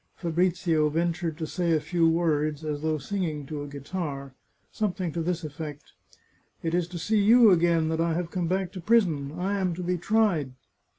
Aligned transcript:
Fabrizio 0.15 0.89
ventured 0.89 1.37
to 1.37 1.45
say 1.45 1.73
a 1.73 1.79
few 1.79 2.09
words, 2.09 2.65
as 2.65 2.81
though 2.81 2.97
singing 2.97 3.45
to 3.45 3.61
a 3.61 3.67
guitar, 3.67 4.33
something 4.71 5.11
to 5.11 5.21
this 5.21 5.43
effect:" 5.43 5.93
It 6.63 6.73
is 6.73 6.87
to 6.87 6.97
see 6.97 7.21
you 7.21 7.51
again 7.51 7.87
that 7.89 8.01
I 8.01 8.15
have 8.15 8.31
come 8.31 8.47
back 8.47 8.71
to 8.71 8.81
prison; 8.81 9.31
I 9.37 9.59
am 9.59 9.75
to 9.75 9.83
be 9.83 9.97
tried." 9.99 10.53